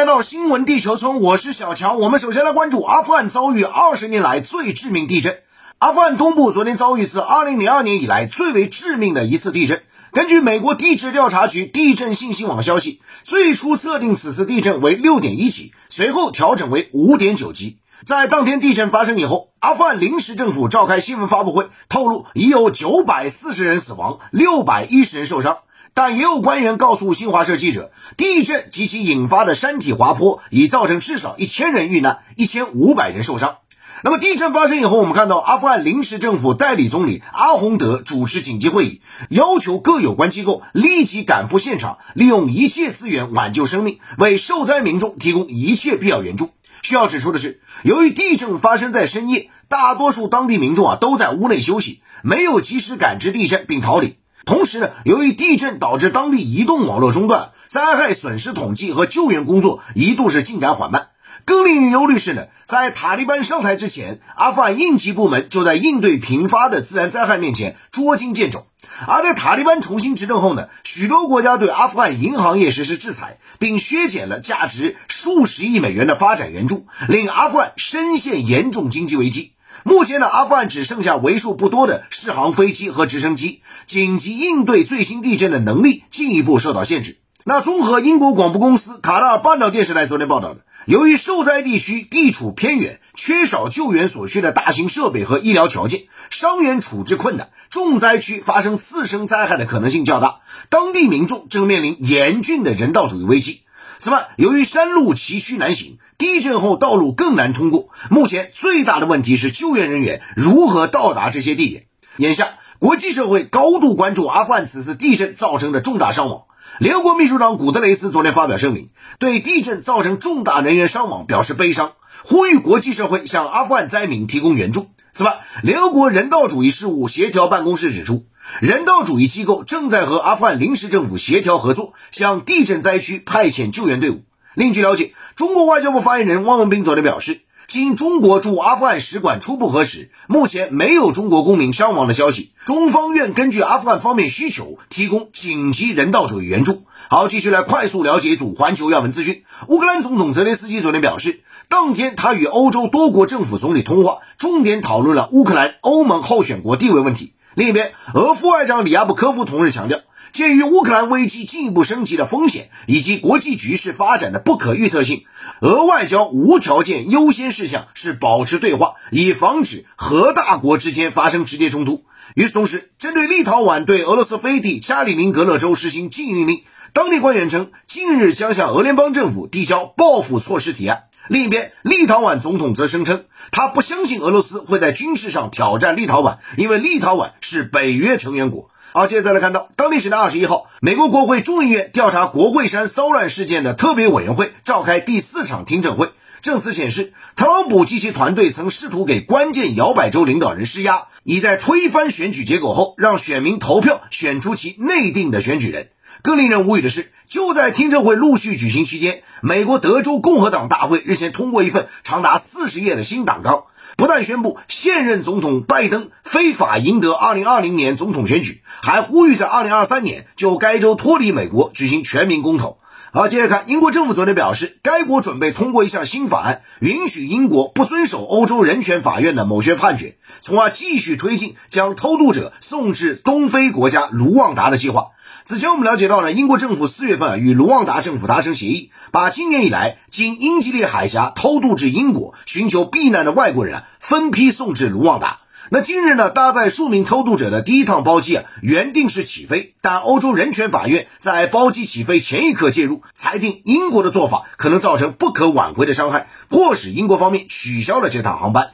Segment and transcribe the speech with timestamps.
[0.00, 2.00] 来到新闻地球村，我是小强。
[2.00, 5.40] 我们首先来关注阿富汗遭遇二十年来最致命地震。
[5.76, 9.82] 阿富汗东部昨天遭遇自二零零二年以来最为致命的一次地震。
[10.12, 17.76] 根据美国地质调查局地震信息网消息，最初测定此次地震为六点一级，随后调整为五点九级。
[18.06, 25.58] 在当天地震发生以后，阿富汗临时政府召开新闻发布会，透露已有九百四十人死亡，六百一十人受伤。
[25.92, 33.56] 但也有官员告诉新华社记者，地震及其引发的山体滑坡已造成至少一千人遇难，一千五百人受伤。
[34.02, 46.48] 那么地震发生以后，我们看到阿富汗临时政府代理总理阿洪德主持紧急会议，要求各有关机构立即赶赴现场，利用一切资源挽救生命，为受灾民众提供一切必要援助。
[46.82, 54.16] 需要指出的是，由于地震发生在深夜，大多数当地民众啊都在屋内休息，没有及时感知地震并逃离。
[54.46, 61.08] 同时呢，由于地震导致当地移动网络中断，灾害损失统计和救援工作一度是进展缓慢。
[61.44, 68.66] 更令人忧虑是呢，在塔利班上台之前，阿富汗应急部门就在应对频发的自然灾害面前捉襟见肘；
[69.06, 79.52] 而在塔利班重新执政后呢，许多国家对阿富汗银行业实施制裁，并削减了价值数十亿美元的发展援助，令阿富汗深陷严重经济危机。
[79.82, 87.18] 目前呢，阿富汗只剩下为数不多的试航飞机和直升机，紧急应对最新地震的能力进一步受到限制。
[87.44, 103.60] 那综合英国广播公司卡塔尔半岛电视台昨天报道的，由于受灾地区地处偏远，缺少救援所需的大型设备和医疗条件，伤员处置困难，重灾区发生次生灾害的可能性较大，当地民众正面临严峻的人道主义危机。
[103.98, 107.90] 此外，由于山路崎岖难行，地震后道路更难通过。
[108.08, 111.84] 目前最大的问题是救援人员如何到达这些地点。
[112.16, 116.44] 眼下，国际社会高度关注阿富汗此次地震造成的重大伤亡。
[116.78, 121.92] 联合国秘书长古特雷斯昨天发表声明，对地震造成重大人员伤亡表示悲伤，
[122.24, 124.86] 呼吁国际社会向阿富汗灾民提供援助。
[125.12, 128.24] 此外，联合国人道主义事务协调办公室指出。
[128.60, 134.22] 人道主义机构正在和阿富汗临时政府协调合作，向地震灾区派遣救援队伍。
[134.54, 142.50] 另据了解，中国外交部发言人汪文斌昨天表示，经中国驻阿富汗使馆初步核实，目前没有中国公民伤亡的消息。
[142.66, 146.82] 中方愿根据阿富汗方面需求，提供紧急人道主义援助。
[147.08, 149.44] 好，继续来快速了解一组环球要闻资讯。
[149.68, 157.34] 乌克兰总统泽连斯基昨天表示，当天他与欧洲多国政府总理通话，重点讨论了乌克兰欧盟候选国地位问题。
[157.60, 160.00] 另一边，俄副外长里亚布科夫同日强调，
[160.32, 165.24] 鉴于乌克兰危机进一步升级的风险以及国际局势发展的不可预测性，
[165.60, 172.06] 俄外交无条件优先事项是保持对话，以防止核大国之间发生直接冲突。
[172.34, 176.62] 与此同时，针对立陶宛对俄罗斯飞地加里宁格勒州实行禁运令，
[176.94, 181.02] 当地官员称，近日将向俄联邦政府递交报复措施提案。
[181.30, 188.68] 另一边，立陶宛总统则声称，他不相信俄罗斯会在军事上挑战立陶宛，因为立陶宛是北约成员国。
[188.90, 196.10] 好，接着再来看到，当地时间二十一号，美国国会众议院调查国会山骚乱事件的特别委员会召开第四场听证会，
[196.42, 205.90] 证词显示，特朗普及其团队曾试图给关键摇摆州领导人施压，以在推翻选举结果后，让选民投票选出其内定的选举人。
[206.22, 213.64] 更令人无语的是，就在听证会陆续举行期间，美国德州共和党大会日前通过一份长达四十页的新党纲，
[213.96, 222.76] 不但宣布现任总统拜登非法赢得2020年总统选举，还呼吁在2023年就该州脱离美国举行全民公投。
[223.12, 235.08] 好，接着看，英国政府昨天表示，该国准备通过一项新法案，允许英国不遵守欧洲人权法院的某些判决，从而继续推进将偷渡者送至东非国家卢旺达的计划。
[235.50, 245.40] 此前我们了解到呢，英国政府四月份与卢旺达政府达成协议，把今年以来经英吉利海峡偷渡至英国寻求避难的外国人分批送至卢旺达。
[245.70, 258.70] 那今日呢，搭载数名偷渡者的第一趟包机啊，原定是起飞，但欧洲人权法院在包机起飞前一刻介入，裁定英国的做法可能造成不可挽回的伤害，迫使英国方面取消了这趟航班。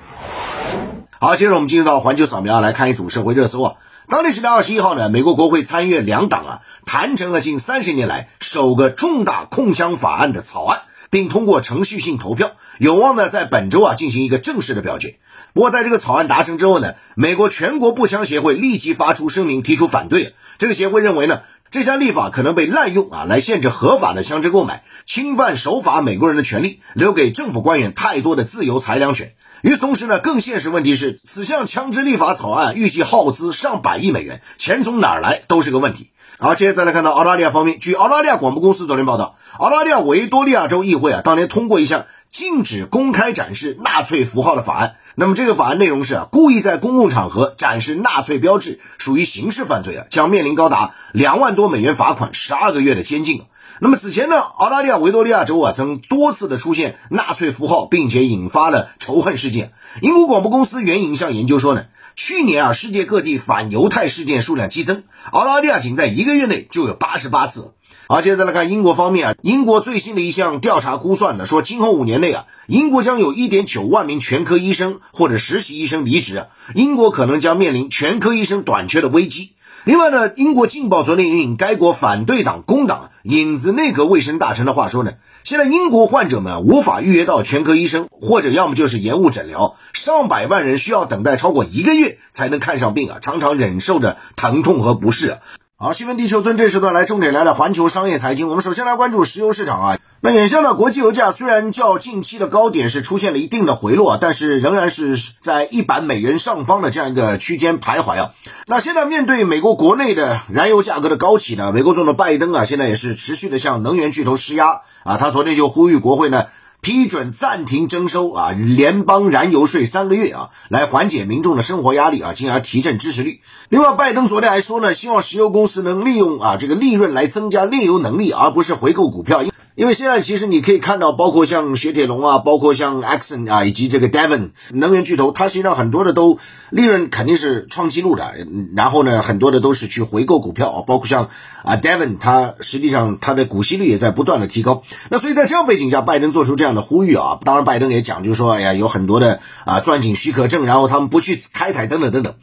[1.18, 3.76] 好，接着我们进入到环球扫描，来看一组社会热搜啊。
[4.08, 15.16] 当地时间二十一号呢，美国国会参议院两党啊谈成了近三十年来首个重大控枪法案的草案，并通过程序性投票，有望呢在本周啊进行一个正式的表决。
[15.54, 20.36] 不过在这个草案达成之后呢，美国全国步枪协会立即发出声明提出反对。
[20.58, 21.40] 这个协会认为呢，
[21.72, 29.32] 这项立法可能被滥用啊，来限制合法的枪支购买，侵犯守法美国人的权利，留给政府官员太多的自由裁量权。
[29.62, 36.10] 与此同时呢，更现实问题是，此项枪支立法草案预计耗资上百亿美元，钱从哪儿来都是个问题。
[36.38, 44.96] 好，接着再来看到澳大利亚方面，据澳大利亚广播公司昨天报道，澳大利亚维多利亚州议会啊，当年通过一项禁止公开展示纳粹符号的法案。
[45.14, 53.44] 那么这个法案内容是啊，故意在公共场合展示纳粹标志，属于刑事犯罪啊，将面临高达两万多美元罚款、十二个月的监禁。
[53.80, 59.72] 那么此前呢，澳大利亚维多利亚州啊，曾多次的出现纳粹符号，并且引发了仇恨事件。
[60.00, 61.86] 英国广播公司援引一项研究说呢。
[62.18, 65.02] 去年啊，世界各地反犹太事件数量激增，
[65.32, 67.74] 澳大利亚仅在一个月内就有八十八次。
[68.08, 79.52] 好，接着来看英国方面啊，英国最新的一项调查估算呢，说今后五年内啊，英国将有一点九万名全科医生或者实习医生离职，英国可能将面临全科医生短缺的危机。
[79.86, 85.12] 另外呢，英国《镜报》昨天引引该国反对党工党影子内阁卫生大臣的话说呢，
[85.44, 95.38] 现在英国患者们无法预约到全科医生，或者要么就是延误诊疗，上百万人需要等待超过一个月才能看上病啊，常常忍受着疼痛和不适。
[95.78, 99.98] 好，新闻地球村这时段来重点来了环球商业财经，我们首先来关注石油市场啊。
[100.22, 108.32] 那眼下呢，国际油价虽然较近期的高点是出现了一定的回落，但是仍然是在一百美元上方的这样一个区间徘徊啊。
[108.68, 115.18] 那现在面对美国国内的燃油价格的高企呢，美国总统拜登啊，现在也是持续的向能源巨头施压啊。
[115.18, 116.46] 他昨天就呼吁国会呢
[116.86, 123.40] 批准暂停征收啊联邦燃油税三个月啊，来缓解民众的生活压力啊，进而提振支持率。
[123.68, 129.42] 另外，拜登昨天还说呢，希望石油公司能利用啊这个利润来增加炼油能力，而不是回购股票。
[129.76, 136.38] 因为现在其实你可以看到，包括像雪铁龙啊，包括像 Exxon 啊，以及这个 Devon 能源巨头，它实际上很多的都
[136.70, 138.34] 利润肯定是创纪录的。
[138.74, 141.28] 然后呢，很多的都是去回购股票啊，包括像
[141.62, 144.82] 啊 Devon，它实际上它的股息率也在不断的提高。
[145.10, 152.34] 那所以在这样背景下，拜登做出这样的呼吁啊，当然拜登也讲，就是说，哎呀，有很多的啊钻井许可证，然后他们不去开采等等等等。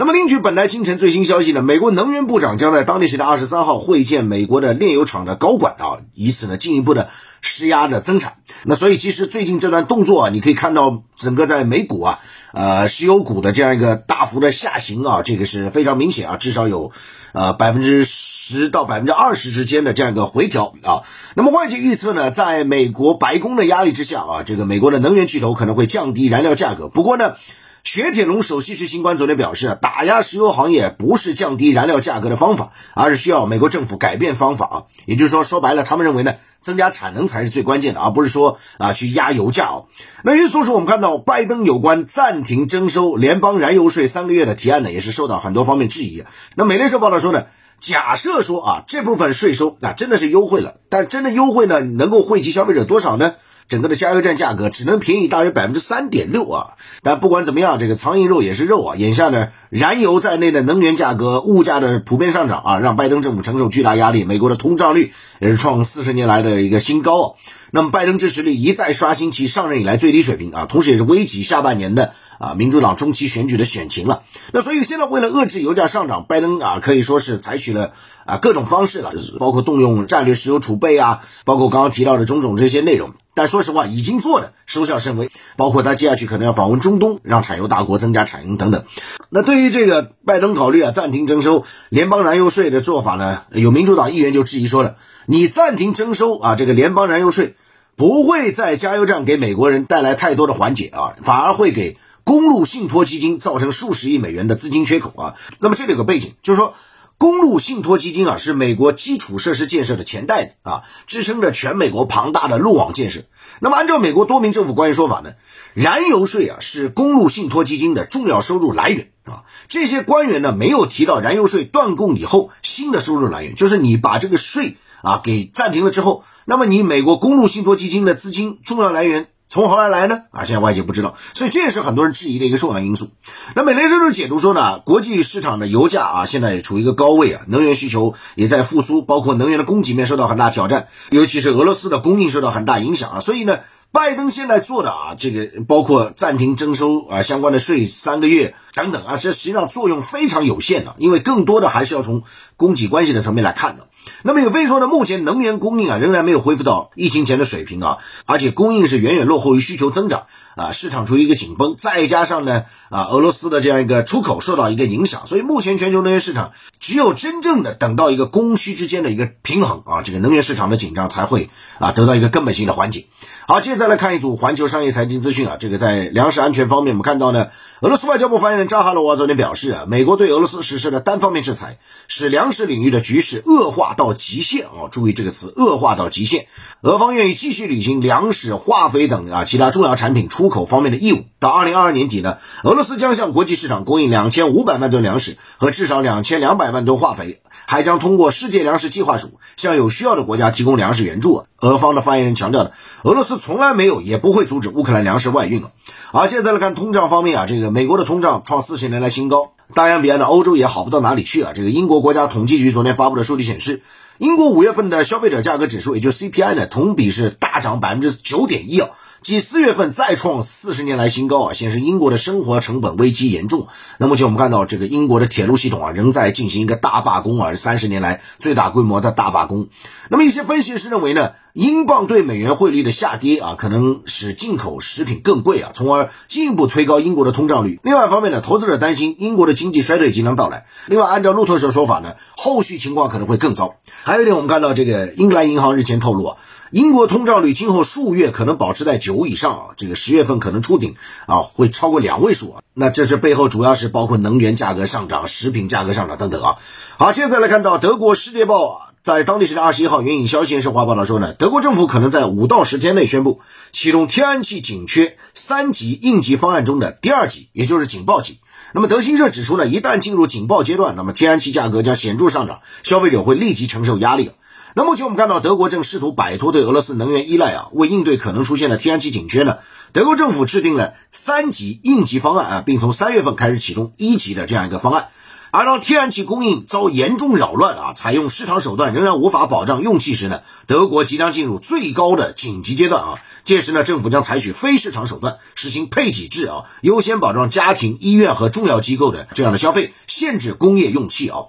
[0.00, 7.10] 那么，另据本台清晨最新消息呢，美国能源部长将在当地时间二十三号会见美国的炼油厂的高管啊，以此呢进一步的
[7.42, 8.38] 施压的增产。
[8.64, 12.20] 那所以，其实最近这段动作啊，你可以看到整个在美股啊，
[12.54, 16.92] 呃，石油股的这样一个大幅的下行啊，这个是非常明显啊，至少有
[17.34, 21.02] 呃百分之十到百分之二十之间的这样一个回调啊。
[21.36, 26.88] 那么外界预测呢，在美国白宫的压力之下啊，这个美国的能源巨头可能会降低燃料价格。
[26.88, 27.34] 不过呢。
[27.82, 34.76] 雪铁龙首席执行官昨天表示，打压石油行业不是降低燃料价格的方法，而是需要美国政府改变方法啊。
[35.06, 39.86] 也就是说，说白了，他们认为呢，增加产能才是最关键的，而不是说啊去压油价哦。
[40.22, 46.22] 那与此同时，我们看到拜登有关暂停征收联邦燃油税三个月的提案呢，也是受到很多方面质疑。
[46.56, 47.46] 那美联社报道说呢，
[47.80, 53.36] 假设说啊这部分税收啊真的是优惠了，但真的优惠呢，能够惠及消费者多少呢？
[53.70, 56.70] 整个的加油站价格只能便宜大约百分之三点六啊！
[57.04, 58.96] 但不管怎么样，这个苍蝇肉也是肉啊！
[58.96, 64.24] 眼下呢，燃油在内的能源价格、物价的普遍上涨啊，让拜登政府承受巨大压力。
[64.24, 67.34] 美国的通胀率也是创四十年来的一个新高啊！
[67.70, 74.24] 那么拜登支持率一再刷新其上任以来最低水平啊，同时也是危及下半年的啊民主党中期选举的选情了。
[74.52, 77.92] 那所以现在为了遏制油价上涨，拜登啊可以说是采取了
[78.26, 83.12] 啊各种方式了，包括动用战略石油储备啊，包括刚刚提到的种种这些内容。
[83.40, 88.84] 但说实话，已经做的收效甚微，包括他接下去可能要访问中东，让产油大国增加产能等等。
[89.30, 94.96] 那对于这个拜登考虑啊暂停征收联邦燃油税的做法呢，有民主党议员就质疑说了。
[95.24, 97.54] 你暂停征收啊，这个联邦燃油税
[97.96, 105.34] 不会在加油站给美国人带来太多的缓解啊，反而会给公路信托基金造成数十亿美元的资金缺口啊。
[105.60, 106.74] 那么这里有个背景，就是说
[107.20, 113.24] 公路信托基金啊是美国基础设施建设的钱袋子啊，支撑着全美国庞大的路网建设。
[113.60, 115.32] 那么按照美国多名政府官员说法呢，
[115.74, 119.44] 燃油税啊是公路信托基金的重要收入来源啊。
[119.68, 124.78] 这些官员呢没有提到燃油税断供以后新的收入来源，就是你把这个税。
[125.02, 130.22] 啊，给暂停了之后，那么你美国公路信托基金的资金重要来源从何而来呢？
[130.30, 133.10] 啊，现在外界不知道，所以这也是很多人质疑的一个重要因素。
[133.54, 143.58] 那美联社就解读说呢，国际市场的油价啊，现在处于一个高位啊，能源需求也在复苏，包括能源的供给面受到很大挑战，尤其是俄罗斯的供应受到很大影响啊，所以呢。
[143.92, 152.22] 拜登现在做的啊，这个包括暂停征收啊相关的税三个月等等啊，这实际上作用非常有限的，因为更多的还是要从
[152.56, 153.88] 供给关系的层面来看的。
[154.22, 173.06] 那么有分析说呢，目前能源供应啊仍然没有恢复到疫情前的水平啊，而且供应是远远落后于需求增长啊，市场处于一个紧绷，再加上呢啊俄罗斯的这样一个出口受到一个影响，所以目前全球能源市场只有真正的等到一个供需之间的一个平衡啊，这个能源市场的紧张才会啊得到一个根本性的缓解。
[173.50, 173.78] 好，接着。
[173.78, 177.48] 再来看一组环球商业财经资讯啊，这个在粮食安全方面，我们看到呢，
[177.80, 186.46] 俄罗斯外交部发言人扎哈罗娃昨天表示啊，美国对俄罗斯实施的单方面制裁，使粮食领域的局势恶化到极限啊，注意这个词，恶化到极限。
[186.82, 191.24] 俄方愿意继续履行粮食、化肥等啊其他重要产品出口方面的义务。
[191.40, 201.46] 到二零二二年底呢，俄罗斯将向国际市场供应两千五百万吨粮食和至少两千两百万吨化肥，还将通过世界粮食计划署向有需要的国家提供粮食援助。
[201.58, 205.70] 俄方的发言人强调的，俄罗斯从来没有也不会阻止乌克兰粮食外运啊。
[206.12, 211.52] 而现在来看通胀方面啊，这个美国的通胀创四十年来新高，大洋彼岸的欧洲也好不到哪里去啊。
[211.54, 213.82] 这个英国国家统计局昨天发布的数据显示，
[214.18, 218.90] 英国五月份的消费者价格指数，也就是 CPI 呢，同比是大涨百分之九点一啊。
[219.22, 223.68] 继四月份再创四十年来新高啊，显示英国的生活成本危机严重。
[223.98, 229.68] 那目前我们看到，这个英国的铁路系统啊，仍在进行一个大罢工啊，三十年来最大规模的大罢工。
[230.08, 237.78] 那么一些分析师认为呢，英镑对美元汇率的下跌啊，可能使进口食品更贵啊，从而进一步推高英国的通胀率。
[237.82, 240.64] 另外一方面呢，投资者担心英国的经济衰退即将到来。
[240.86, 243.74] 另外，按照路透社说法呢，后续情况可能会更糟。
[244.02, 246.36] 还有一点，我们看到这个英格兰银行日前透露啊。
[246.70, 250.94] 英国通胀率今后数月可能保持在九以上啊，这个十月份可能触顶
[251.26, 252.62] 啊，会超过两位数啊。
[252.74, 256.56] 那这这背后主要是包括能源价格上涨、食品价格上涨等等啊。
[256.96, 258.66] 好，现在来看到德国《世界报》
[259.02, 263.40] 在当地时间二十一号援引消息人士话报道说呢，德国政府可能在五到十天内宣布
[263.72, 268.38] 启动天然气紧缺三级应急方案中的第二级，也就是警报级。
[268.72, 274.30] 那么德新社指出呢，一旦进入警报阶段，那么天然气价格将显著上涨，消费者会立即承受压力。
[274.74, 279.58] 那目前我们看到，德国正试图摆脱对俄罗斯能源依赖啊，为应对可能出现的天然气紧缺呢，
[279.92, 285.08] 德国政府制定了三级应急方案啊，并从三月份开始启动一级的这样一个方案。
[285.52, 293.18] 而当天然气供应遭严重扰乱啊，采用市场手段仍然无法保障用气时呢，德国即将进入最高的紧急阶段啊。
[293.42, 301.46] 届时呢，政府将采取非市场手段，实行配给制啊，优先保障家庭、医院和重要机构的这样的消费，限制工业用气啊。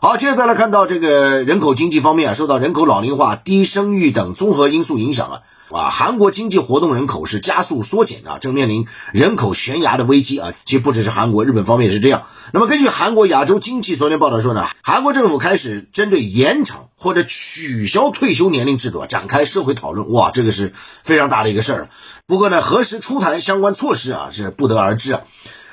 [0.00, 10.52] 好，接着再来看到这个人口经济方面啊，受到人口老龄化、低生育等综合因素影响啊，啊，韩国经济活动人口是加速缩减啊，正面临人口悬崖的危机啊。
[10.64, 12.26] 其实不只是韩国，日本方面也是这样。
[12.52, 20.12] 那么根据韩国亚洲经济昨天报道说呢，韩国政府开始针对延长或者取消退休年龄制度啊展开社会讨论。
[20.12, 21.88] 哇，这个是非常大的一个事儿。
[22.28, 25.22] 不过呢，何时出台相关措施啊，是不得而知啊。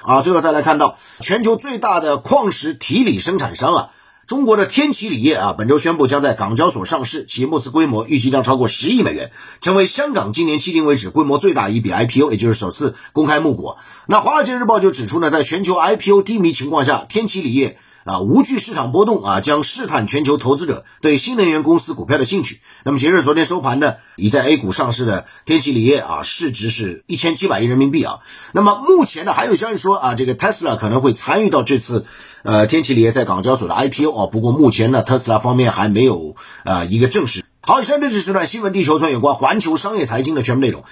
[0.02, 3.90] 啊，最后再来看到全球最大的矿石提锂生产商啊。
[4.28, 13.76] 中国的天齐锂业啊，本周宣布将在港交所上市，其募资规模预计将超过十亿美元，成为香港今年迄今为止规模最大一笔 IPO，也就是首次公开募股。
[14.08, 17.78] 那《华尔街日报》就指出呢，在全球 IPO 低迷情况下，天齐锂业。
[18.06, 22.60] 啊，无惧市场波动啊，将试探全球投资者对新能源公司股票的兴趣。
[22.84, 28.20] 那么，截至昨天收盘呢，已在 A 股上市的天齐锂业啊，市值是一千七百亿人民币啊。
[28.54, 32.06] 那么，目前呢，还有消息说啊，这个特斯拉可能会参与到这次
[32.44, 34.28] 呃天齐锂业在港交所的 IPO 啊。
[34.28, 37.44] 不过，目前呢，特斯拉方面还没有呃一个正式。
[37.68, 40.84] 好，以上就是这段新闻地球村有关环球商业财经的全部内容。